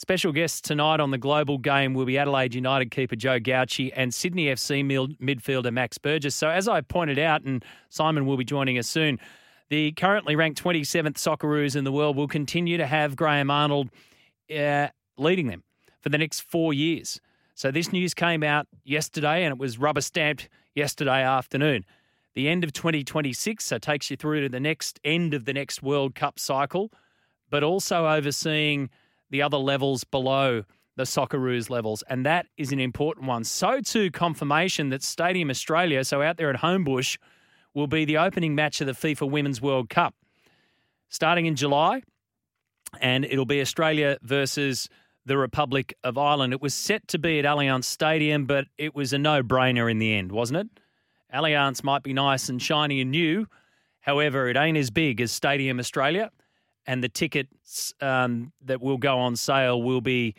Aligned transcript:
Special 0.00 0.32
guests 0.32 0.62
tonight 0.62 0.98
on 0.98 1.10
the 1.10 1.18
global 1.18 1.58
game 1.58 1.92
will 1.92 2.06
be 2.06 2.16
Adelaide 2.16 2.54
United 2.54 2.90
keeper 2.90 3.16
Joe 3.16 3.38
Gauci 3.38 3.92
and 3.94 4.14
Sydney 4.14 4.46
FC 4.46 4.82
midfielder 4.82 5.70
Max 5.70 5.98
Burgess. 5.98 6.34
So, 6.34 6.48
as 6.48 6.68
I 6.68 6.80
pointed 6.80 7.18
out, 7.18 7.42
and 7.42 7.62
Simon 7.90 8.24
will 8.24 8.38
be 8.38 8.44
joining 8.46 8.78
us 8.78 8.88
soon, 8.88 9.20
the 9.68 9.92
currently 9.92 10.36
ranked 10.36 10.64
27th 10.64 11.16
Socceroos 11.16 11.76
in 11.76 11.84
the 11.84 11.92
world 11.92 12.16
will 12.16 12.28
continue 12.28 12.78
to 12.78 12.86
have 12.86 13.14
Graham 13.14 13.50
Arnold 13.50 13.90
uh, 14.50 14.88
leading 15.18 15.48
them 15.48 15.64
for 16.00 16.08
the 16.08 16.16
next 16.16 16.40
four 16.40 16.72
years. 16.72 17.20
So, 17.54 17.70
this 17.70 17.92
news 17.92 18.14
came 18.14 18.42
out 18.42 18.68
yesterday 18.84 19.44
and 19.44 19.52
it 19.52 19.58
was 19.58 19.76
rubber 19.76 20.00
stamped 20.00 20.48
yesterday 20.74 21.22
afternoon. 21.22 21.84
The 22.32 22.48
end 22.48 22.64
of 22.64 22.72
2026, 22.72 23.62
so 23.62 23.76
takes 23.76 24.10
you 24.10 24.16
through 24.16 24.40
to 24.40 24.48
the 24.48 24.60
next 24.60 24.98
end 25.04 25.34
of 25.34 25.44
the 25.44 25.52
next 25.52 25.82
World 25.82 26.14
Cup 26.14 26.38
cycle, 26.38 26.90
but 27.50 27.62
also 27.62 28.06
overseeing 28.06 28.88
the 29.30 29.42
other 29.42 29.56
levels 29.56 30.04
below 30.04 30.64
the 30.96 31.04
Socceroos 31.04 31.70
levels, 31.70 32.02
and 32.08 32.26
that 32.26 32.46
is 32.56 32.72
an 32.72 32.80
important 32.80 33.26
one. 33.26 33.44
So 33.44 33.80
too 33.80 34.10
confirmation 34.10 34.90
that 34.90 35.02
Stadium 35.02 35.48
Australia, 35.48 36.04
so 36.04 36.20
out 36.20 36.36
there 36.36 36.50
at 36.50 36.60
Homebush, 36.60 37.16
will 37.72 37.86
be 37.86 38.04
the 38.04 38.18
opening 38.18 38.54
match 38.54 38.80
of 38.80 38.86
the 38.86 38.92
FIFA 38.92 39.30
Women's 39.30 39.62
World 39.62 39.88
Cup, 39.88 40.14
starting 41.08 41.46
in 41.46 41.56
July, 41.56 42.02
and 43.00 43.24
it'll 43.24 43.46
be 43.46 43.60
Australia 43.60 44.18
versus 44.22 44.88
the 45.24 45.38
Republic 45.38 45.94
of 46.02 46.18
Ireland. 46.18 46.52
It 46.52 46.60
was 46.60 46.74
set 46.74 47.06
to 47.08 47.18
be 47.18 47.38
at 47.38 47.44
Allianz 47.44 47.84
Stadium, 47.84 48.46
but 48.46 48.66
it 48.76 48.94
was 48.94 49.12
a 49.12 49.18
no-brainer 49.18 49.90
in 49.90 50.00
the 50.00 50.12
end, 50.12 50.32
wasn't 50.32 50.58
it? 50.58 50.68
Allianz 51.32 51.84
might 51.84 52.02
be 52.02 52.12
nice 52.12 52.48
and 52.48 52.60
shiny 52.60 53.00
and 53.00 53.12
new, 53.12 53.46
however, 54.00 54.48
it 54.48 54.56
ain't 54.56 54.76
as 54.76 54.90
big 54.90 55.20
as 55.20 55.30
Stadium 55.30 55.78
Australia 55.78 56.30
and 56.86 57.02
the 57.02 57.08
tickets 57.08 57.94
um, 58.00 58.52
that 58.64 58.80
will 58.80 58.98
go 58.98 59.18
on 59.18 59.36
sale 59.36 59.82
will 59.82 60.00
be, 60.00 60.34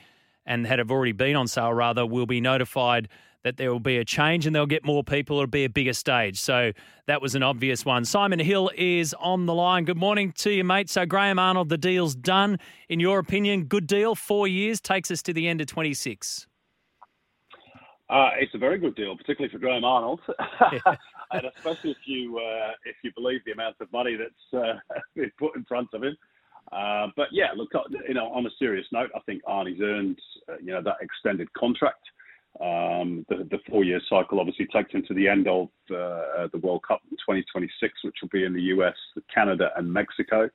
and 0.45 0.65
that 0.65 0.79
have 0.79 0.91
already 0.91 1.11
been 1.11 1.35
on 1.35 1.47
sale 1.47 1.73
rather, 1.73 2.05
will 2.05 2.25
be 2.25 2.41
notified 2.41 3.07
that 3.43 3.57
there 3.57 3.71
will 3.71 3.79
be 3.79 3.97
a 3.97 4.05
change 4.05 4.45
and 4.45 4.55
they'll 4.55 4.65
get 4.65 4.85
more 4.85 5.03
people. 5.03 5.37
It'll 5.37 5.47
be 5.47 5.65
a 5.65 5.69
bigger 5.69 5.93
stage. 5.93 6.39
So 6.39 6.71
that 7.07 7.21
was 7.21 7.35
an 7.35 7.43
obvious 7.43 7.85
one. 7.85 8.05
Simon 8.05 8.39
Hill 8.39 8.69
is 8.75 9.15
on 9.19 9.45
the 9.45 9.53
line. 9.53 9.85
Good 9.85 9.97
morning 9.97 10.31
to 10.37 10.51
you, 10.51 10.63
mate. 10.63 10.89
So, 10.89 11.05
Graham 11.05 11.39
Arnold, 11.39 11.69
the 11.69 11.77
deal's 11.77 12.15
done. 12.15 12.59
In 12.89 12.99
your 12.99 13.19
opinion, 13.19 13.65
good 13.65 13.87
deal. 13.87 14.15
Four 14.15 14.47
years 14.47 14.79
takes 14.79 15.09
us 15.09 15.21
to 15.23 15.33
the 15.33 15.47
end 15.47 15.61
of 15.61 15.67
26. 15.67 16.47
Uh, 18.09 18.31
it's 18.39 18.53
a 18.53 18.57
very 18.57 18.77
good 18.77 18.93
deal, 18.95 19.15
particularly 19.15 19.51
for 19.51 19.57
Graham 19.57 19.85
Arnold, 19.85 20.19
and 21.31 21.45
especially 21.55 21.91
if 21.91 21.97
you 22.05 22.37
uh, 22.39 22.71
if 22.83 22.97
you 23.03 23.11
believe 23.15 23.39
the 23.45 23.53
amount 23.53 23.77
of 23.79 23.89
money 23.93 24.17
that's 24.17 24.61
uh, 24.63 24.77
been 25.15 25.31
put 25.39 25.55
in 25.55 25.63
front 25.63 25.87
of 25.93 26.03
him. 26.03 26.15
Uh, 26.71 27.07
but 27.17 27.27
yeah, 27.31 27.47
look, 27.55 27.73
uh, 27.75 27.81
you 28.07 28.13
know, 28.13 28.27
on 28.27 28.45
a 28.45 28.49
serious 28.57 28.85
note, 28.91 29.09
I 29.15 29.19
think 29.21 29.43
Arnie's 29.43 29.81
earned, 29.81 30.19
uh, 30.49 30.55
you 30.61 30.71
know, 30.71 30.81
that 30.81 30.97
extended 31.01 31.51
contract. 31.53 32.03
Um, 32.59 33.25
the, 33.29 33.47
the 33.49 33.59
four-year 33.69 34.01
cycle 34.09 34.39
obviously 34.39 34.67
takes 34.67 34.91
him 34.91 35.03
to 35.07 35.13
the 35.13 35.27
end 35.27 35.47
of 35.47 35.67
uh, 35.89 36.47
the 36.51 36.59
World 36.61 36.83
Cup 36.87 37.01
in 37.09 37.17
2026, 37.17 37.93
which 38.03 38.15
will 38.21 38.29
be 38.29 38.45
in 38.45 38.53
the 38.53 38.61
US, 38.63 38.95
Canada, 39.33 39.69
and 39.77 39.91
Mexico. 39.91 40.49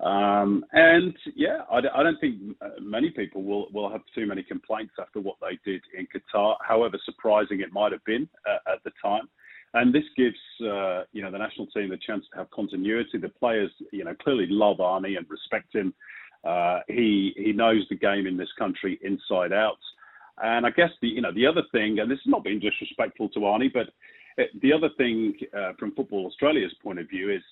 Um, 0.00 0.64
and 0.72 1.14
yeah, 1.36 1.60
I, 1.70 1.78
I, 1.78 2.02
don't 2.02 2.20
think 2.20 2.56
uh, 2.60 2.70
many 2.80 3.10
people 3.10 3.44
will, 3.44 3.68
will 3.72 3.88
have 3.88 4.00
too 4.12 4.26
many 4.26 4.42
complaints 4.42 4.94
after 5.00 5.20
what 5.20 5.36
they 5.40 5.58
did 5.64 5.80
in 5.96 6.08
Qatar, 6.08 6.56
however 6.66 6.98
surprising 7.04 7.60
it 7.60 7.72
might 7.72 7.92
have 7.92 8.04
been 8.04 8.28
uh, 8.48 8.72
at 8.72 8.82
the 8.84 8.90
time. 9.00 9.28
And 9.74 9.94
this 9.94 10.04
gives 10.16 10.36
uh, 10.60 11.04
you 11.12 11.22
know 11.22 11.30
the 11.30 11.38
national 11.38 11.66
team 11.68 11.88
the 11.88 11.98
chance 12.06 12.24
to 12.32 12.38
have 12.38 12.50
continuity. 12.50 13.18
The 13.18 13.28
players 13.28 13.70
you 13.92 14.04
know 14.04 14.14
clearly 14.22 14.46
love 14.48 14.78
Arnie 14.78 15.16
and 15.16 15.26
respect 15.28 15.74
him. 15.74 15.94
Uh, 16.44 16.80
he 16.88 17.32
he 17.36 17.52
knows 17.52 17.86
the 17.88 17.96
game 17.96 18.26
in 18.26 18.36
this 18.36 18.52
country 18.58 18.98
inside 19.02 19.52
out. 19.52 19.78
And 20.42 20.66
I 20.66 20.70
guess 20.70 20.90
the 21.00 21.08
you 21.08 21.20
know 21.20 21.32
the 21.32 21.46
other 21.46 21.62
thing, 21.72 22.00
and 22.00 22.10
this 22.10 22.18
is 22.18 22.26
not 22.26 22.44
being 22.44 22.60
disrespectful 22.60 23.28
to 23.30 23.40
Arnie, 23.40 23.72
but 23.72 23.88
the 24.60 24.72
other 24.72 24.88
thing 24.96 25.34
uh, 25.56 25.72
from 25.78 25.94
Football 25.94 26.26
Australia's 26.26 26.72
point 26.82 26.98
of 26.98 27.08
view 27.08 27.30
is 27.30 27.42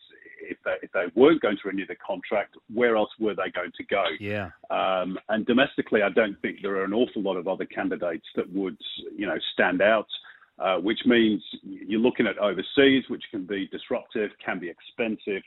if 0.41 0.59
they 0.65 0.77
if 0.83 0.91
they 0.93 1.05
weren't 1.15 1.41
going 1.41 1.57
to 1.63 1.69
renew 1.69 1.87
the 1.87 1.97
contract, 1.97 2.57
where 2.73 2.97
else 2.97 3.11
were 3.19 3.35
they 3.35 3.51
going 3.51 3.73
to 3.77 3.85
go? 3.85 4.05
Yeah. 4.19 4.51
Um, 4.71 5.19
and 5.29 5.47
domestically, 5.47 6.03
I 6.03 6.11
don't 6.11 6.41
think 6.41 6.59
there 6.63 6.77
are 6.77 6.85
an 6.85 6.95
awful 6.95 7.23
lot 7.23 7.37
of 7.37 7.49
other 7.49 7.65
candidates 7.65 8.27
that 8.37 8.51
would 8.53 8.79
you 9.17 9.27
know 9.27 9.37
stand 9.53 9.83
out 9.83 10.09
uh, 10.61 10.77
which 10.77 11.01
means 11.07 11.43
you're 11.63 12.01
looking 12.01 12.27
at 12.27 12.39
overseas, 12.39 13.05
which 13.09 13.25
can 13.31 13.47
be 13.47 13.67
disruptive, 13.69 14.31
can 14.45 14.59
be 14.59 14.69
expensive, 14.69 15.43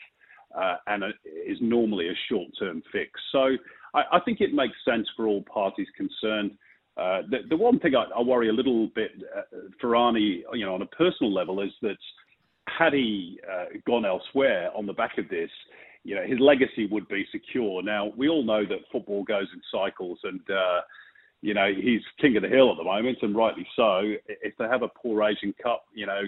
uh, 0.58 0.78
and 0.88 1.04
is 1.48 1.58
normally 1.62 2.08
a 2.08 2.14
short-term 2.30 2.82
fix. 2.92 3.12
So 3.32 3.56
I, 3.94 4.04
I, 4.14 4.20
think 4.26 4.42
it 4.42 4.54
makes 4.54 4.76
sense 4.86 5.08
for 5.16 5.28
all 5.28 5.44
parties 5.44 5.88
concerned. 5.96 6.52
Uh, 6.98 7.22
the, 7.30 7.40
the, 7.50 7.58
one 7.58 7.80
thing 7.80 7.96
I, 7.96 8.06
I, 8.16 8.22
worry 8.22 8.50
a 8.50 8.54
little 8.54 8.88
bit 8.96 9.12
uh, 9.36 9.42
for 9.80 9.92
Arnie, 9.92 10.42
you 10.54 10.66
know, 10.66 10.76
on 10.76 10.82
a 10.82 10.88
personal 10.88 11.34
level, 11.34 11.62
is 11.62 11.72
that 11.82 11.98
had 12.68 12.94
he 12.94 13.40
uh, 13.52 13.66
gone 13.86 14.06
elsewhere 14.06 14.70
on 14.76 14.86
the 14.86 14.94
back 14.94 15.18
of 15.18 15.28
this, 15.30 15.50
you 16.04 16.16
know, 16.16 16.24
his 16.24 16.40
legacy 16.40 16.88
would 16.88 17.08
be 17.08 17.26
secure. 17.32 17.82
Now 17.82 18.12
we 18.18 18.30
all 18.30 18.44
know 18.44 18.66
that 18.66 18.80
football 18.92 19.24
goes 19.24 19.48
in 19.54 19.62
cycles, 19.72 20.20
and 20.24 20.42
uh, 20.50 20.82
you 21.44 21.54
know, 21.54 21.74
he's 21.76 22.00
king 22.22 22.38
of 22.38 22.42
the 22.42 22.48
hill 22.48 22.72
at 22.72 22.78
the 22.78 22.86
moment, 22.86 23.18
and 23.22 23.36
rightly 23.36 23.68
so. 23.76 24.14
If 24.28 24.56
they 24.58 24.64
have 24.64 24.82
a 24.82 24.88
poor 24.88 25.22
Asian 25.24 25.54
Cup, 25.62 25.84
you 25.94 26.06
know, 26.06 26.22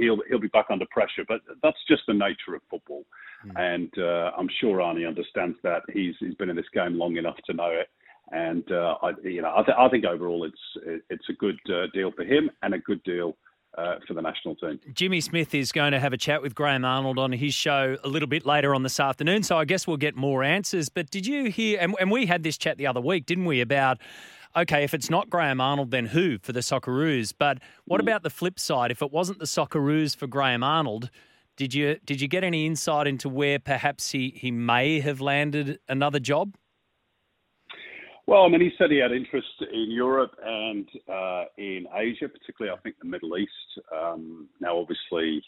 he'll 0.00 0.16
he'll 0.26 0.40
be 0.40 0.48
back 0.48 0.66
under 0.70 0.86
pressure. 0.90 1.22
But 1.28 1.42
that's 1.62 1.76
just 1.86 2.00
the 2.08 2.14
nature 2.14 2.54
of 2.54 2.62
football, 2.70 3.04
mm. 3.46 3.52
and 3.56 3.92
uh, 3.98 4.30
I'm 4.38 4.48
sure 4.62 4.78
Arnie 4.78 5.06
understands 5.06 5.58
that. 5.64 5.82
He's 5.92 6.14
he's 6.18 6.34
been 6.36 6.48
in 6.48 6.56
this 6.56 6.64
game 6.72 6.98
long 6.98 7.18
enough 7.18 7.36
to 7.44 7.52
know 7.52 7.72
it, 7.72 7.88
and 8.32 8.64
uh, 8.72 8.96
I, 9.02 9.10
you 9.22 9.42
know, 9.42 9.52
I, 9.54 9.62
th- 9.64 9.76
I 9.78 9.86
think 9.90 10.06
overall 10.06 10.44
it's 10.44 11.04
it's 11.10 11.28
a 11.28 11.34
good 11.34 11.60
uh, 11.68 11.88
deal 11.92 12.10
for 12.12 12.24
him 12.24 12.50
and 12.62 12.72
a 12.72 12.78
good 12.78 13.02
deal 13.02 13.36
uh, 13.76 13.96
for 14.08 14.14
the 14.14 14.22
national 14.22 14.54
team. 14.56 14.80
Jimmy 14.94 15.20
Smith 15.20 15.54
is 15.54 15.72
going 15.72 15.92
to 15.92 16.00
have 16.00 16.14
a 16.14 16.16
chat 16.16 16.40
with 16.40 16.54
Graham 16.54 16.86
Arnold 16.86 17.18
on 17.18 17.32
his 17.32 17.52
show 17.52 17.98
a 18.02 18.08
little 18.08 18.28
bit 18.28 18.46
later 18.46 18.74
on 18.74 18.82
this 18.82 18.98
afternoon, 18.98 19.42
so 19.42 19.58
I 19.58 19.66
guess 19.66 19.86
we'll 19.86 19.98
get 19.98 20.16
more 20.16 20.42
answers. 20.42 20.88
But 20.88 21.10
did 21.10 21.26
you 21.26 21.50
hear, 21.50 21.80
and, 21.80 21.94
and 22.00 22.10
we 22.10 22.24
had 22.24 22.44
this 22.44 22.56
chat 22.56 22.78
the 22.78 22.86
other 22.86 23.02
week, 23.02 23.26
didn't 23.26 23.44
we, 23.44 23.60
about 23.60 23.98
okay, 24.56 24.84
if 24.84 24.94
it's 24.94 25.10
not 25.10 25.30
Graham 25.30 25.60
Arnold, 25.60 25.90
then 25.90 26.06
who 26.06 26.38
for 26.38 26.52
the 26.52 26.60
Socceroos? 26.60 27.32
But 27.36 27.58
what 27.84 28.00
mm. 28.00 28.04
about 28.04 28.22
the 28.22 28.30
flip 28.30 28.58
side? 28.58 28.90
If 28.90 29.02
it 29.02 29.12
wasn't 29.12 29.38
the 29.38 29.46
Socceroos 29.46 30.16
for 30.16 30.26
Graham 30.26 30.62
Arnold, 30.62 31.10
did 31.56 31.74
you 31.74 31.98
did 32.04 32.20
you 32.20 32.28
get 32.28 32.44
any 32.44 32.66
insight 32.66 33.06
into 33.06 33.28
where 33.28 33.58
perhaps 33.58 34.10
he, 34.10 34.32
he 34.36 34.50
may 34.50 35.00
have 35.00 35.20
landed 35.20 35.78
another 35.88 36.18
job? 36.18 36.56
Well, 38.26 38.44
I 38.44 38.48
mean, 38.48 38.62
he 38.62 38.70
said 38.78 38.90
he 38.90 38.98
had 38.98 39.12
interest 39.12 39.48
in 39.60 39.90
Europe 39.90 40.34
and 40.42 40.88
uh, 41.12 41.44
in 41.58 41.86
Asia, 41.94 42.28
particularly 42.28 42.76
I 42.76 42.80
think 42.80 42.96
the 42.98 43.08
Middle 43.08 43.36
East. 43.36 43.50
Um, 43.94 44.48
now, 44.60 44.78
obviously, 44.78 45.42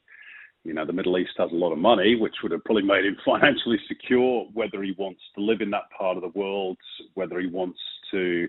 you 0.63 0.75
know, 0.75 0.85
the 0.85 0.93
Middle 0.93 1.17
East 1.17 1.33
has 1.39 1.51
a 1.53 1.55
lot 1.55 1.73
of 1.73 1.79
money, 1.79 2.17
which 2.17 2.35
would 2.43 2.53
have 2.53 2.63
probably 2.65 2.83
made 2.83 3.07
him 3.07 3.17
financially 3.25 3.79
secure. 3.89 4.47
Whether 4.53 4.83
he 4.83 4.95
wants 4.99 5.23
to 5.37 5.41
live 5.41 5.63
in 5.63 5.71
that 5.71 5.91
part 5.97 6.17
of 6.17 6.23
the 6.23 6.39
world, 6.39 6.77
whether 7.15 7.41
he 7.41 7.47
wants 7.47 7.79
to 8.11 8.47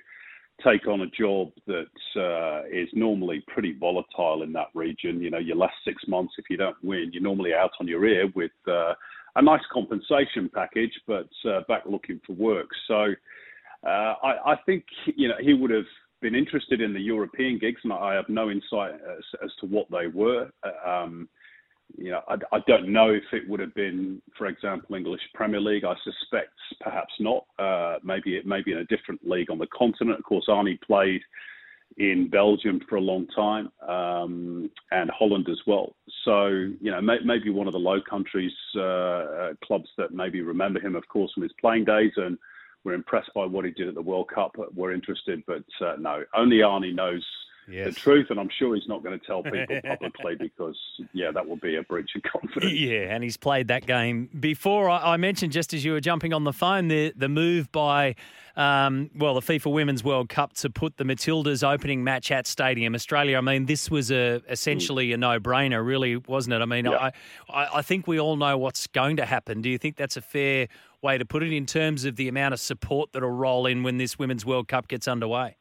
take 0.65 0.87
on 0.87 1.01
a 1.01 1.07
job 1.07 1.51
that 1.67 1.87
uh, 2.15 2.67
is 2.71 2.89
normally 2.93 3.43
pretty 3.47 3.73
volatile 3.77 4.43
in 4.43 4.51
that 4.53 4.67
region. 4.73 5.21
You 5.21 5.29
know, 5.29 5.37
your 5.37 5.55
last 5.55 5.75
six 5.85 6.03
months, 6.07 6.33
if 6.37 6.45
you 6.49 6.57
don't 6.57 6.77
win, 6.83 7.11
you're 7.13 7.23
normally 7.23 7.53
out 7.53 7.71
on 7.79 7.87
your 7.87 8.05
ear 8.05 8.27
with 8.35 8.51
uh, 8.67 8.93
a 9.35 9.41
nice 9.41 9.61
compensation 9.71 10.49
package, 10.53 10.93
but 11.05 11.29
uh, 11.47 11.61
back 11.67 11.83
looking 11.85 12.19
for 12.25 12.33
work. 12.33 12.67
So 12.87 13.13
uh, 13.85 14.13
I, 14.23 14.53
I, 14.53 14.55
think 14.65 14.83
you 15.15 15.27
know 15.27 15.35
he 15.39 15.53
would 15.53 15.69
have 15.69 15.85
been 16.21 16.33
interested 16.33 16.81
in 16.81 16.93
the 16.93 16.99
European 16.99 17.59
gigs, 17.59 17.81
and 17.83 17.93
I 17.93 18.15
have 18.15 18.27
no 18.27 18.49
insight 18.49 18.93
as, 18.93 19.23
as 19.43 19.51
to 19.59 19.67
what 19.67 19.87
they 19.91 20.07
were. 20.07 20.49
Uh, 20.63 20.89
um, 20.89 21.29
you 21.95 22.11
know, 22.11 22.21
I, 22.27 22.35
I, 22.51 22.59
don't 22.67 22.91
know 22.91 23.09
if 23.09 23.23
it 23.31 23.47
would 23.47 23.59
have 23.59 23.73
been, 23.73 24.21
for 24.37 24.47
example, 24.47 24.95
English 24.95 25.21
Premier 25.33 25.61
League. 25.61 25.85
I 25.85 25.93
suspect 26.03 26.53
perhaps 26.81 27.13
not. 27.19 27.45
Uh, 27.57 27.97
maybe 28.03 28.35
it 28.35 28.45
may 28.45 28.61
be 28.61 28.71
in 28.71 28.79
a 28.79 28.85
different 28.85 29.27
league 29.27 29.49
on 29.49 29.57
the 29.57 29.67
continent. 29.67 30.19
Of 30.19 30.25
course, 30.25 30.45
Arnie 30.49 30.79
played 30.81 31.21
in 31.97 32.29
Belgium 32.29 32.81
for 32.87 32.97
a 32.97 33.01
long 33.01 33.25
time 33.27 33.71
um, 33.87 34.69
and 34.91 35.09
Holland 35.09 35.47
as 35.49 35.59
well. 35.65 35.95
So 36.25 36.47
you 36.47 36.91
know, 36.91 37.01
may, 37.01 37.17
maybe 37.23 37.49
one 37.49 37.67
of 37.67 37.73
the 37.73 37.79
Low 37.79 37.99
Countries 38.07 38.51
uh, 38.75 38.81
uh 38.81 39.53
clubs 39.63 39.89
that 39.97 40.13
maybe 40.13 40.41
remember 40.41 40.79
him, 40.79 40.95
of 40.95 41.07
course, 41.07 41.31
from 41.33 41.43
his 41.43 41.53
playing 41.59 41.85
days 41.85 42.11
and 42.17 42.37
we're 42.83 42.93
impressed 42.93 43.31
by 43.33 43.45
what 43.45 43.65
he 43.65 43.71
did 43.71 43.89
at 43.89 43.95
the 43.95 44.01
World 44.01 44.29
Cup. 44.33 44.55
We're 44.73 44.93
interested, 44.93 45.43
but 45.45 45.63
uh, 45.81 45.95
no, 45.99 46.23
only 46.35 46.57
Arnie 46.57 46.95
knows 46.95 47.25
yes. 47.67 47.93
the 47.93 47.99
truth, 47.99 48.27
and 48.29 48.39
I'm 48.39 48.49
sure 48.57 48.75
he's 48.75 48.87
not 48.87 49.03
going 49.03 49.19
to 49.19 49.25
tell 49.25 49.43
people 49.43 49.79
publicly 49.85 50.35
because, 50.35 50.77
yeah, 51.13 51.31
that 51.31 51.47
will 51.47 51.57
be 51.57 51.75
a 51.75 51.83
breach 51.83 52.11
of 52.15 52.23
confidence. 52.23 52.73
Yeah, 52.73 53.13
and 53.13 53.23
he's 53.23 53.37
played 53.37 53.67
that 53.67 53.85
game 53.85 54.29
before. 54.39 54.89
I, 54.89 55.13
I 55.13 55.17
mentioned 55.17 55.51
just 55.51 55.73
as 55.73 55.83
you 55.83 55.91
were 55.91 56.01
jumping 56.01 56.33
on 56.33 56.43
the 56.43 56.53
phone 56.53 56.87
the 56.87 57.13
the 57.15 57.29
move 57.29 57.71
by. 57.71 58.15
Um, 58.55 59.11
well, 59.15 59.35
the 59.35 59.41
FIFA 59.41 59.71
Women's 59.71 60.03
World 60.03 60.29
Cup 60.29 60.53
to 60.53 60.71
put 60.71 60.97
the 60.97 61.03
Matildas 61.03 61.63
opening 61.63 62.03
match 62.03 62.31
at 62.31 62.47
Stadium 62.47 62.95
Australia. 62.95 63.37
I 63.37 63.41
mean, 63.41 63.67
this 63.67 63.91
was 63.91 64.09
a 64.09 64.41
essentially 64.49 65.13
a 65.13 65.17
no-brainer, 65.17 65.85
really, 65.85 66.15
wasn't 66.15 66.55
it? 66.55 66.61
I 66.63 66.65
mean, 66.65 66.85
yeah. 66.85 67.11
I, 67.51 67.67
I 67.75 67.81
think 67.83 68.07
we 68.07 68.19
all 68.19 68.35
know 68.35 68.57
what's 68.57 68.87
going 68.87 69.17
to 69.17 69.27
happen. 69.27 69.61
Do 69.61 69.69
you 69.69 69.77
think 69.77 69.95
that's 69.95 70.17
a 70.17 70.21
fair 70.21 70.69
way 71.03 71.19
to 71.19 71.25
put 71.25 71.43
it 71.43 71.53
in 71.53 71.67
terms 71.67 72.03
of 72.03 72.15
the 72.15 72.27
amount 72.27 72.55
of 72.55 72.59
support 72.59 73.11
that'll 73.13 73.29
roll 73.29 73.67
in 73.67 73.83
when 73.83 73.99
this 73.99 74.17
Women's 74.17 74.43
World 74.43 74.67
Cup 74.67 74.87
gets 74.87 75.07
underway? 75.07 75.55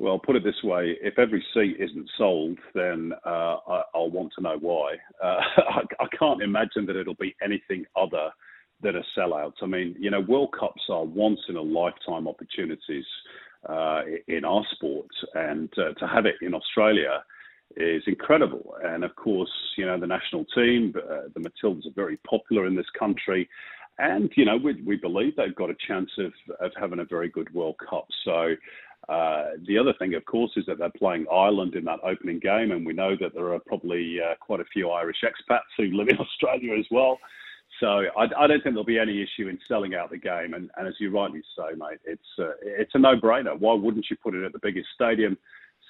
Well, 0.00 0.18
put 0.18 0.36
it 0.36 0.44
this 0.44 0.62
way: 0.62 0.96
if 1.02 1.18
every 1.18 1.44
seat 1.52 1.76
isn't 1.80 2.08
sold, 2.16 2.58
then 2.74 3.12
uh, 3.26 3.56
I, 3.66 3.82
will 3.94 4.10
want 4.10 4.32
to 4.36 4.42
know 4.42 4.56
why. 4.60 4.94
Uh, 5.22 5.40
I, 5.56 5.80
I, 6.00 6.06
can't 6.16 6.42
imagine 6.42 6.86
that 6.86 6.96
it'll 6.96 7.14
be 7.14 7.34
anything 7.42 7.84
other 7.96 8.30
than 8.80 8.96
a 8.96 9.02
sellout. 9.18 9.54
I 9.60 9.66
mean, 9.66 9.96
you 9.98 10.10
know, 10.10 10.20
World 10.20 10.54
Cups 10.58 10.82
are 10.88 11.04
once 11.04 11.40
in 11.48 11.56
a 11.56 11.62
lifetime 11.62 12.28
opportunities 12.28 13.04
uh, 13.68 14.02
in 14.28 14.44
our 14.44 14.64
sport, 14.72 15.08
and 15.34 15.68
uh, 15.76 15.94
to 15.94 16.06
have 16.06 16.26
it 16.26 16.36
in 16.42 16.54
Australia 16.54 17.24
is 17.76 18.02
incredible. 18.06 18.74
And 18.82 19.04
of 19.04 19.14
course, 19.16 19.50
you 19.76 19.86
know, 19.86 19.98
the 19.98 20.06
national 20.06 20.44
team, 20.54 20.94
uh, 20.96 21.28
the 21.34 21.40
Matildas 21.40 21.86
are 21.86 21.94
very 21.94 22.18
popular 22.18 22.66
in 22.66 22.74
this 22.74 22.86
country. 22.98 23.48
And, 23.98 24.30
you 24.36 24.44
know, 24.44 24.56
we, 24.56 24.80
we 24.82 24.96
believe 24.96 25.34
they've 25.36 25.54
got 25.54 25.70
a 25.70 25.76
chance 25.86 26.10
of, 26.18 26.32
of 26.60 26.70
having 26.80 27.00
a 27.00 27.04
very 27.04 27.28
good 27.28 27.52
World 27.52 27.76
Cup. 27.90 28.06
So, 28.24 28.54
uh, 29.08 29.44
the 29.66 29.78
other 29.78 29.94
thing, 29.98 30.14
of 30.14 30.24
course, 30.26 30.50
is 30.56 30.66
that 30.66 30.78
they're 30.78 30.90
playing 30.90 31.26
Ireland 31.32 31.74
in 31.74 31.84
that 31.84 32.00
opening 32.02 32.38
game, 32.40 32.72
and 32.72 32.84
we 32.84 32.92
know 32.92 33.16
that 33.20 33.34
there 33.34 33.52
are 33.52 33.60
probably 33.60 34.18
uh, 34.20 34.34
quite 34.40 34.60
a 34.60 34.64
few 34.72 34.90
Irish 34.90 35.22
expats 35.24 35.60
who 35.76 35.96
live 35.96 36.08
in 36.08 36.18
Australia 36.18 36.78
as 36.78 36.86
well. 36.90 37.18
So 37.80 37.86
I, 37.86 38.24
I, 38.36 38.46
don't 38.46 38.62
think 38.62 38.74
there'll 38.74 38.84
be 38.84 38.98
any 38.98 39.22
issue 39.22 39.48
in 39.48 39.58
selling 39.68 39.94
out 39.94 40.10
the 40.10 40.18
game. 40.18 40.54
And, 40.54 40.70
and 40.76 40.88
as 40.88 40.94
you 40.98 41.10
rightly 41.10 41.42
say, 41.56 41.76
mate, 41.76 42.00
it's 42.04 42.28
uh, 42.38 42.52
it's 42.62 42.94
a 42.94 42.98
no-brainer. 42.98 43.58
Why 43.58 43.74
wouldn't 43.74 44.06
you 44.10 44.16
put 44.22 44.34
it 44.34 44.44
at 44.44 44.52
the 44.52 44.58
biggest 44.58 44.88
stadium? 44.94 45.38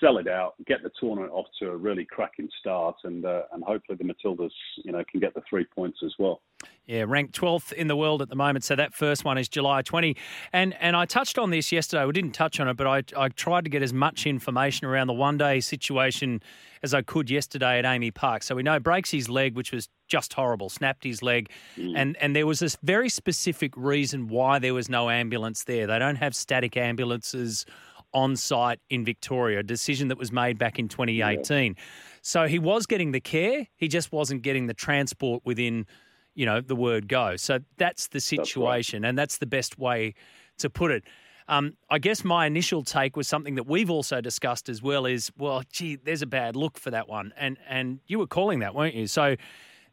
Sell 0.00 0.19
it 0.19 0.29
out, 0.29 0.55
get 0.67 0.83
the 0.83 0.91
tournament 1.00 1.33
off 1.33 1.47
to 1.61 1.71
a 1.71 1.77
really 1.77 2.05
cracking 2.05 2.49
start, 2.61 2.97
and 3.05 3.25
uh, 3.25 3.43
and 3.53 3.65
hopefully 3.65 3.99
the 3.99 4.05
Matildas, 4.05 4.50
you 4.85 4.93
know, 4.93 5.03
can 5.11 5.21
get 5.21 5.35
the 5.35 5.43
three 5.49 5.65
points 5.65 5.99
as 6.05 6.12
well. 6.19 6.41
Yeah, 6.87 7.05
ranked 7.06 7.39
12th 7.39 7.73
in 7.73 7.87
the 7.87 7.97
world 7.97 8.23
at 8.23 8.31
the 8.31 8.35
moment. 8.35 8.65
So 8.65 8.75
that 8.75 8.95
first 8.95 9.25
one 9.25 9.37
is 9.37 9.49
July 9.49 9.83
20. 9.83 10.17
And 10.53 10.75
and 10.81 10.97
I 10.97 11.05
touched 11.05 11.39
on 11.39 11.50
this 11.50 11.71
yesterday. 11.71 12.05
We 12.06 12.12
didn't 12.12 12.33
touch 12.33 12.61
on 12.61 12.69
it, 12.69 12.77
but 12.77 12.87
I, 12.87 13.03
I 13.17 13.29
tried 13.29 13.65
to 13.65 13.71
get 13.71 13.83
as 13.83 13.93
much 13.93 14.27
information 14.27 14.87
around 14.87 15.09
the 15.09 15.12
Juande 15.12 15.62
situation 15.62 16.43
as 16.83 16.94
I 16.94 17.03
could 17.03 17.29
yesterday 17.29 17.79
at 17.79 17.85
AAMI 17.85 18.15
Park. 18.15 18.43
So 18.43 18.55
we 18.55 18.62
know 18.62 18.79
breaks 18.81 19.11
his 19.11 19.29
leg, 19.29 19.55
which 19.55 19.73
was 19.73 19.89
just 20.06 20.33
horrible, 20.33 20.69
snapped 20.69 21.05
his 21.05 21.23
leg. 21.23 21.51
Mm. 21.77 21.93
And, 21.97 22.17
and 22.19 22.35
there 22.35 22.47
was 22.47 22.61
this 22.61 22.79
very 22.83 23.09
specific 23.09 23.77
reason 23.77 24.29
why 24.29 24.59
there 24.59 24.75
was 24.75 24.89
no 24.89 25.11
ambulance 25.11 25.65
there. 25.65 25.87
They 25.87 25.99
don't 25.99 26.17
have 26.17 26.35
static 26.35 26.77
ambulances 26.77 27.67
on 28.12 28.37
site 28.37 28.81
in 28.90 29.05
Victoria, 29.05 29.60
a 29.60 29.62
decision 29.62 30.08
that 30.08 30.19
was 30.19 30.32
made 30.32 30.58
back 30.58 30.78
in 30.78 30.88
2018. 30.88 31.75
Yeah. 31.76 31.82
So 32.22 32.46
he 32.46 32.58
was 32.58 32.87
getting 32.87 33.12
the 33.12 33.20
care, 33.20 33.66
he 33.76 33.88
just 33.88 34.12
wasn't 34.12 34.43
getting 34.43 34.66
the 34.66 34.75
transport 34.75 35.43
within, 35.44 35.87
you 36.34 36.46
know, 36.46 36.60
the 36.60 36.76
word 36.76 37.08
go. 37.08 37.37
So 37.37 37.60
that's 37.76 38.08
the 38.08 38.20
situation, 38.20 39.02
that's 39.02 39.06
right. 39.06 39.08
and 39.08 39.19
that's 39.19 39.38
the 39.38 39.46
best 39.46 39.78
way 39.78 40.14
to 40.58 40.70
put 40.70 40.90
it. 40.90 41.05
Um, 41.49 41.78
I 41.88 41.99
guess 41.99 42.25
my 42.25 42.46
initial 42.46 42.82
take 42.82 43.16
was 43.16 43.26
something 43.26 43.55
that 43.55 43.66
we've 43.66 43.88
also 43.88 44.20
discussed 44.20 44.69
as 44.69 44.82
well 44.82 45.06
is, 45.06 45.32
well, 45.38 45.62
gee, 45.72 45.96
there's 45.96 46.20
a 46.20 46.26
bad 46.26 46.56
look 46.56 46.78
for 46.78 46.90
that 46.90 47.08
one, 47.08 47.32
and 47.38 47.56
and 47.66 48.00
you 48.06 48.19
were 48.19 48.26
calling 48.26 48.58
that, 48.58 48.75
weren't 48.75 48.94
you? 48.94 49.06
So, 49.06 49.37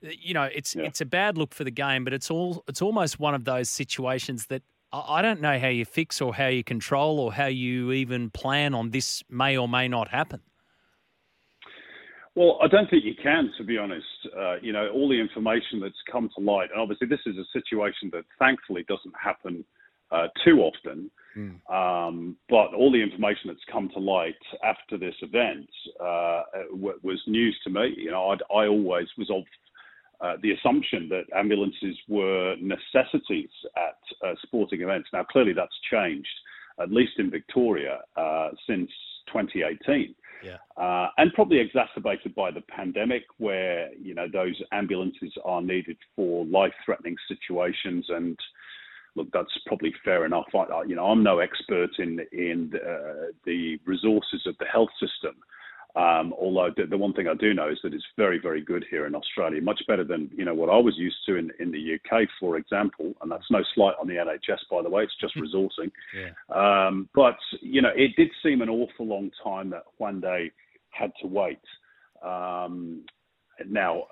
you 0.01 0.33
know, 0.33 0.43
it's 0.43 0.75
yeah. 0.75 0.83
it's 0.83 0.99
a 0.99 1.05
bad 1.05 1.37
look 1.37 1.53
for 1.53 1.63
the 1.63 1.71
game, 1.71 2.03
but 2.03 2.11
it's 2.11 2.29
all 2.29 2.65
it's 2.67 2.81
almost 2.81 3.21
one 3.21 3.33
of 3.33 3.45
those 3.45 3.69
situations 3.69 4.47
that 4.47 4.63
I 5.07 5.21
don't 5.21 5.41
know 5.41 5.59
how 5.59 5.67
you 5.67 5.85
fix 5.85 6.21
or 6.21 6.35
how 6.35 6.47
you 6.47 6.63
control 6.63 7.19
or 7.19 7.33
how 7.33 7.47
you 7.47 7.91
even 7.91 8.29
plan 8.29 8.73
on 8.73 8.91
this 8.91 9.23
may 9.29 9.57
or 9.57 9.67
may 9.67 9.87
not 9.87 10.09
happen. 10.09 10.41
Well, 12.35 12.59
I 12.61 12.67
don't 12.67 12.89
think 12.89 13.05
you 13.05 13.15
can, 13.21 13.51
to 13.57 13.63
be 13.63 13.77
honest. 13.77 14.05
Uh, 14.37 14.55
you 14.61 14.73
know, 14.73 14.89
all 14.89 15.07
the 15.07 15.19
information 15.19 15.79
that's 15.79 15.95
come 16.11 16.29
to 16.37 16.43
light, 16.43 16.69
and 16.71 16.81
obviously 16.81 17.07
this 17.07 17.21
is 17.25 17.37
a 17.37 17.45
situation 17.53 18.09
that 18.11 18.25
thankfully 18.37 18.83
doesn't 18.89 19.13
happen 19.21 19.63
uh, 20.11 20.27
too 20.43 20.59
often. 20.59 21.09
Mm. 21.37 21.59
Um, 21.69 22.37
but 22.49 22.73
all 22.73 22.91
the 22.91 23.01
information 23.01 23.47
that's 23.47 23.63
come 23.71 23.89
to 23.93 23.99
light 23.99 24.35
after 24.63 24.97
this 24.97 25.15
event 25.21 25.69
uh, 25.99 26.43
was 26.71 27.21
news 27.27 27.57
to 27.63 27.69
me. 27.69 27.93
You 27.97 28.11
know, 28.11 28.29
I'd, 28.29 28.41
i 28.53 28.67
always 28.67 29.07
was 29.17 29.29
of 29.29 29.43
uh, 30.21 30.35
the 30.41 30.51
assumption 30.51 31.09
that 31.09 31.23
ambulances 31.35 31.97
were 32.07 32.55
necessities 32.59 33.49
at 33.75 34.27
uh, 34.27 34.33
sporting 34.43 34.81
events. 34.81 35.09
Now, 35.13 35.23
clearly 35.23 35.53
that's 35.53 35.75
changed, 35.91 36.27
at 36.81 36.91
least 36.91 37.13
in 37.17 37.29
Victoria, 37.29 37.99
uh, 38.17 38.49
since 38.67 38.89
2018. 39.27 40.15
Yeah. 40.43 40.57
Uh, 40.77 41.09
and 41.17 41.33
probably 41.33 41.59
exacerbated 41.59 42.35
by 42.35 42.51
the 42.51 42.61
pandemic, 42.61 43.23
where 43.37 43.89
you 43.95 44.13
know 44.13 44.27
those 44.31 44.61
ambulances 44.71 45.33
are 45.43 45.61
needed 45.61 45.97
for 46.15 46.45
life-threatening 46.45 47.15
situations. 47.27 48.05
And 48.09 48.37
look, 49.15 49.27
that's 49.31 49.57
probably 49.65 49.93
fair 50.03 50.25
enough. 50.25 50.45
I, 50.53 50.83
you 50.87 50.95
know, 50.95 51.05
I'm 51.05 51.23
no 51.23 51.39
expert 51.39 51.91
in 51.97 52.19
in 52.31 52.69
the, 52.71 53.31
the 53.45 53.79
resources 53.85 54.43
of 54.45 54.55
the 54.59 54.65
health 54.65 54.91
system, 54.99 55.35
um, 55.95 56.33
although 56.37 56.71
the, 56.75 56.85
the, 56.87 56.97
one 56.97 57.13
thing 57.13 57.29
I 57.29 57.35
do 57.35 57.53
know 57.53 57.69
is 57.69 57.79
that 57.83 57.93
it's 57.93 58.03
very, 58.17 58.37
very 58.37 58.61
good 58.61 58.85
here 58.89 59.05
in 59.05 59.15
Australia, 59.15 59.61
much 59.61 59.81
better 59.87 60.03
than 60.03 60.29
you 60.35 60.43
know 60.43 60.53
what 60.53 60.69
I 60.69 60.77
was 60.77 60.95
used 60.97 61.17
to 61.27 61.37
in, 61.37 61.51
in 61.59 61.71
the 61.71 61.95
UK, 61.95 62.27
for 62.37 62.57
example. 62.57 63.13
And 63.21 63.31
that's 63.31 63.49
no 63.49 63.63
slight 63.73 63.95
on 63.99 64.07
the 64.07 64.15
NHS, 64.15 64.59
by 64.69 64.81
the 64.81 64.89
way. 64.89 65.03
It's 65.03 65.15
just 65.21 65.35
resourcing. 65.37 65.91
yeah. 66.13 66.87
um, 66.87 67.07
but 67.15 67.37
you 67.61 67.81
know, 67.81 67.91
it 67.95 68.11
did 68.17 68.29
seem 68.43 68.61
an 68.61 68.69
awful 68.69 69.07
long 69.07 69.31
time 69.41 69.69
that 69.69 69.83
Juande 69.99 70.51
had 70.89 71.11
to 71.21 71.27
wait. 71.27 71.59
Um, 72.21 73.05
now, 73.65 74.03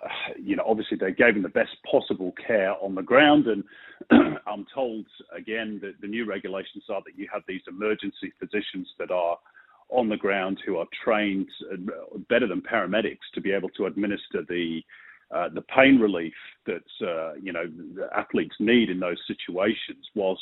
you 0.41 0.55
know, 0.55 0.63
obviously 0.65 0.97
they 0.97 1.11
gave 1.11 1.35
him 1.35 1.43
the 1.43 1.49
best 1.49 1.71
possible 1.89 2.33
care 2.47 2.75
on 2.81 2.95
the 2.95 3.01
ground, 3.01 3.47
and 3.47 3.63
I'm 4.47 4.65
told 4.73 5.05
again 5.35 5.79
that 5.81 5.99
the 5.99 6.07
new 6.07 6.25
regulations 6.25 6.85
are 6.89 7.01
that 7.05 7.17
you 7.17 7.27
have 7.33 7.41
these 7.45 7.61
emergency 7.67 8.31
physicians 8.39 8.87
that 8.99 9.11
are 9.11 9.37
on 9.89 10.09
the 10.09 10.17
ground 10.17 10.59
who 10.65 10.77
are 10.77 10.87
trained 11.03 11.47
uh, 11.71 12.17
better 12.29 12.47
than 12.47 12.61
paramedics 12.61 13.27
to 13.33 13.41
be 13.41 13.51
able 13.51 13.69
to 13.69 13.85
administer 13.85 14.43
the 14.47 14.81
uh, 15.33 15.49
the 15.49 15.61
pain 15.61 15.99
relief 15.99 16.33
that 16.65 16.83
uh, 17.01 17.33
you 17.41 17.51
know 17.51 17.65
athletes 18.15 18.55
need 18.59 18.89
in 18.89 18.99
those 18.99 19.17
situations 19.27 20.05
whilst 20.15 20.41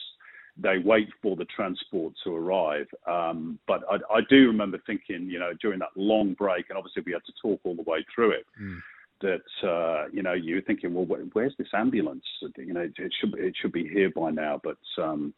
they 0.58 0.78
wait 0.80 1.08
for 1.22 1.36
the 1.36 1.46
transport 1.46 2.14
to 2.24 2.36
arrive. 2.36 2.88
Um, 3.08 3.58
but 3.68 3.82
I, 3.90 3.96
I, 4.14 4.20
do 4.30 4.48
remember 4.48 4.80
thinking, 4.86 5.30
you 5.30 5.40
know, 5.40 5.52
during 5.62 5.80
that 5.80 5.96
long 5.96 6.34
break, 6.34 6.66
and 6.70 6.78
obviously 6.78 7.04
we 7.06 7.14
had 7.14 7.24
to 7.26 7.34
talk 7.42 7.62
all 7.64 7.76
the 7.76 7.90
way 7.90 8.06
through 8.14 8.32
it. 8.32 8.46
Mm. 8.62 8.80
That 9.22 9.68
uh, 9.68 10.10
you 10.12 10.24
know, 10.24 10.34
you're 10.34 10.64
thinking, 10.64 10.94
well, 10.94 11.06
where's 11.34 11.54
this 11.58 11.68
ambulance? 11.76 12.26
You 12.58 12.74
know, 12.74 12.82
it 12.82 13.14
should 13.20 13.36
it 13.36 13.54
should 13.62 13.72
be 13.72 13.88
here 13.88 14.12
by 14.16 14.32
now. 14.32 14.60
But 14.64 14.78
um, 15.02 15.34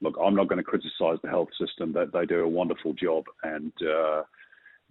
look, 0.00 0.16
I'm 0.22 0.34
not 0.34 0.48
going 0.48 0.58
to 0.58 0.64
criticise 0.64 1.18
the 1.22 1.30
health 1.30 1.48
system. 1.58 1.92
That 1.92 2.12
they, 2.12 2.20
they 2.20 2.26
do 2.26 2.40
a 2.40 2.48
wonderful 2.48 2.92
job, 2.92 3.24
and 3.42 3.72
uh, 3.82 4.22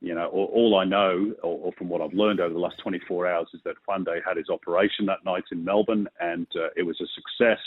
you 0.02 0.14
know, 0.14 0.28
all, 0.28 0.50
all 0.54 0.78
I 0.78 0.86
know, 0.86 1.34
or, 1.44 1.60
or, 1.66 1.72
from 1.74 1.90
what 1.90 2.02
I've 2.02 2.14
learned 2.14 2.40
over 2.40 2.54
the 2.54 2.60
last 2.60 2.78
24 2.80 3.28
hours, 3.28 3.48
is 3.54 3.62
that 3.66 3.76
Juande 3.88 4.20
had 4.26 4.38
his 4.38 4.50
operation 4.50 5.06
that 5.08 5.24
night 5.26 5.46
in 5.52 5.64
Melbourne, 5.64 6.08
and 6.20 6.48
uh, 6.56 6.68
it 6.76 6.84
was 6.84 7.00
a 7.02 7.08
success. 7.16 7.64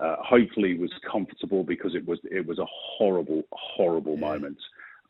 Uh, 0.00 0.16
hopefully, 0.20 0.78
was 0.78 0.92
comfortable 1.10 1.64
because 1.64 1.94
it 1.94 2.06
was 2.06 2.20
it 2.24 2.46
was 2.46 2.58
a 2.58 2.66
horrible, 2.68 3.42
horrible 3.52 4.14
yeah. 4.14 4.20
moment 4.20 4.58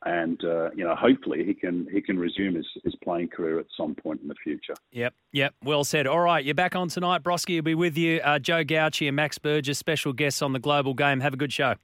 and 0.04 0.42
uh, 0.44 0.70
you 0.74 0.84
know 0.84 0.94
hopefully 0.94 1.44
he 1.44 1.54
can 1.54 1.86
he 1.90 2.00
can 2.00 2.18
resume 2.18 2.54
his, 2.54 2.66
his 2.84 2.94
playing 3.02 3.28
career 3.28 3.58
at 3.58 3.66
some 3.76 3.94
point 3.94 4.20
in 4.20 4.28
the 4.28 4.34
future. 4.42 4.74
Yep, 4.92 5.14
yep, 5.32 5.54
well 5.64 5.84
said. 5.84 6.06
All 6.06 6.20
right, 6.20 6.44
you're 6.44 6.54
back 6.54 6.76
on 6.76 6.88
tonight. 6.88 7.22
Broski 7.22 7.56
will 7.56 7.62
be 7.62 7.74
with 7.74 7.96
you. 7.96 8.20
Uh, 8.20 8.38
Joe 8.38 8.64
Gauci 8.64 9.08
and 9.08 9.16
Max 9.16 9.38
Burgess, 9.38 9.78
special 9.78 10.12
guests 10.12 10.42
on 10.42 10.52
the 10.52 10.58
Global 10.60 10.94
Game. 10.94 11.20
Have 11.20 11.34
a 11.34 11.38
good 11.38 11.52
show. 11.52 11.74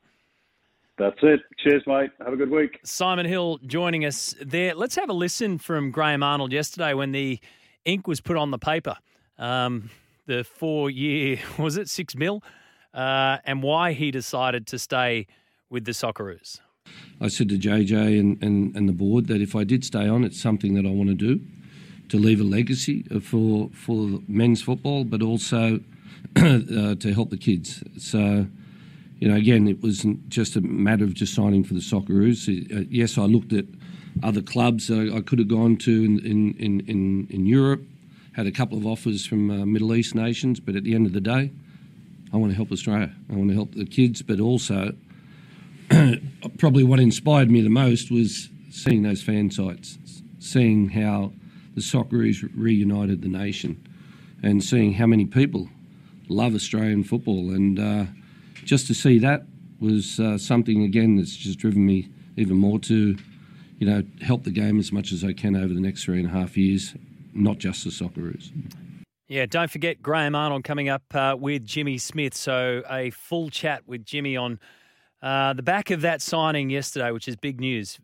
That's 0.97 1.18
it. 1.23 1.40
Cheers, 1.59 1.83
mate. 1.88 2.11
Have 2.21 2.33
a 2.33 2.37
good 2.37 2.50
week. 2.50 2.78
Simon 2.85 3.26
Hill 3.26 3.59
joining 3.66 4.04
us 4.04 4.35
there. 4.40 4.75
Let's 4.75 4.94
have 4.94 5.11
a 5.11 5.12
listen 5.12 5.59
from 5.59 5.90
Graham 5.90 6.23
Arnold 6.23 6.52
yesterday 6.52 6.94
when 6.94 7.11
the 7.11 7.40
ink 7.85 8.06
was 8.06 8.21
put 8.21 8.37
on 8.37 8.52
the 8.52 8.59
paper. 8.59 8.97
Um, 9.37 9.90
the 10.26 10.44
four 10.44 10.90
year 10.90 11.40
was 11.59 11.76
it 11.76 11.88
six 11.88 12.14
mil, 12.14 12.44
uh, 12.92 13.38
and 13.44 13.62
why 13.62 13.92
he 13.92 14.12
decided 14.12 14.68
to 14.68 14.78
stay 14.78 15.26
with 15.68 15.85
the 15.85 15.92
Socceroos. 15.92 16.61
I 17.21 17.29
said 17.29 17.49
to 17.49 17.59
JJ 17.59 18.21
and, 18.21 18.43
and, 18.43 18.76
and 18.76 18.88
the 18.88 18.93
board 18.93 19.29
that 19.29 19.41
if 19.41 19.57
I 19.57 19.64
did 19.64 19.85
stay 19.85 20.09
on, 20.09 20.25
it's 20.25 20.41
something 20.41 20.75
that 20.75 20.85
I 20.85 20.91
want 20.91 21.09
to 21.09 21.14
do 21.14 21.41
to 22.11 22.19
leave 22.19 22.41
a 22.41 22.45
legacy 22.45 23.03
for 23.23 23.71
for 23.73 24.21
men's 24.29 24.61
football, 24.61 25.05
but 25.05 25.23
also 25.23 25.81
uh, 26.37 26.95
to 26.97 27.12
help 27.14 27.31
the 27.31 27.38
kids. 27.38 27.83
So 27.99 28.47
you 29.21 29.29
know, 29.29 29.37
again, 29.37 29.69
it 29.69 29.83
wasn't 29.83 30.29
just 30.29 30.57
a 30.57 30.61
matter 30.61 31.05
of 31.05 31.14
just 31.14 31.35
signing 31.35 31.64
for 31.64 31.73
the 31.73 31.81
Socceroos. 31.81 32.47
Uh, 32.49 32.85
yes, 32.91 33.17
I 33.17 33.23
looked 33.23 33.53
at 33.53 33.64
other 34.23 34.43
clubs 34.43 34.88
that 34.88 35.12
I 35.14 35.21
could 35.23 35.38
have 35.38 35.49
gone 35.49 35.76
to 35.79 36.05
in, 36.05 36.19
in, 36.21 36.55
in, 36.59 37.26
in, 37.31 37.47
Europe, 37.47 37.83
had 38.33 38.47
a 38.47 38.53
couple 38.53 38.76
of 38.76 38.87
offers 38.87 39.25
from 39.25 39.50
uh, 39.50 39.64
Middle 39.64 39.95
East 39.95 40.14
nations, 40.14 40.61
but 40.61 40.76
at 40.76 40.85
the 40.85 40.95
end 40.95 41.07
of 41.07 41.12
the 41.12 41.21
day, 41.21 41.50
I 42.33 42.37
want 42.37 42.53
to 42.53 42.57
help 42.57 42.71
Australia. 42.71 43.12
I 43.31 43.35
want 43.35 43.49
to 43.49 43.55
help 43.55 43.75
the 43.75 43.87
kids, 43.87 44.21
but 44.21 44.41
also, 44.41 44.95
probably 46.58 46.84
what 46.84 47.00
inspired 47.00 47.50
me 47.50 47.60
the 47.60 47.68
most 47.68 48.10
was 48.10 48.48
seeing 48.70 49.02
those 49.02 49.22
fan 49.22 49.50
sites, 49.50 49.98
seeing 50.38 50.88
how 50.88 51.32
the 51.74 51.80
Socceroos 51.80 52.48
reunited 52.54 53.22
the 53.22 53.28
nation, 53.28 53.86
and 54.42 54.62
seeing 54.62 54.94
how 54.94 55.06
many 55.06 55.24
people 55.24 55.68
love 56.28 56.54
Australian 56.54 57.04
football. 57.04 57.50
And 57.50 57.78
uh, 57.78 58.04
just 58.64 58.86
to 58.88 58.94
see 58.94 59.18
that 59.18 59.46
was 59.80 60.20
uh, 60.20 60.38
something, 60.38 60.82
again, 60.82 61.16
that's 61.16 61.36
just 61.36 61.58
driven 61.58 61.84
me 61.84 62.08
even 62.36 62.56
more 62.56 62.78
to 62.80 63.16
you 63.78 63.86
know, 63.86 64.02
help 64.22 64.44
the 64.44 64.50
game 64.50 64.78
as 64.78 64.92
much 64.92 65.12
as 65.12 65.24
I 65.24 65.32
can 65.32 65.56
over 65.56 65.72
the 65.72 65.80
next 65.80 66.04
three 66.04 66.18
and 66.18 66.28
a 66.28 66.30
half 66.30 66.56
years, 66.56 66.94
not 67.32 67.58
just 67.58 67.84
the 67.84 67.90
Socceroos. 67.90 68.50
Yeah, 69.28 69.46
don't 69.46 69.70
forget 69.70 70.02
Graham 70.02 70.34
Arnold 70.34 70.64
coming 70.64 70.88
up 70.88 71.02
uh, 71.14 71.36
with 71.38 71.64
Jimmy 71.64 71.98
Smith. 71.98 72.34
So 72.34 72.82
a 72.88 73.10
full 73.10 73.50
chat 73.50 73.86
with 73.86 74.04
Jimmy 74.04 74.36
on 74.36 74.60
uh, 75.25 75.54
the 75.54 75.62
back 75.62 75.90
of 75.90 76.02
that 76.02 76.21
signing 76.21 76.69
yesterday, 76.69 77.11
which 77.11 77.26
is 77.26 77.35
big 77.35 77.59
news. 77.59 77.99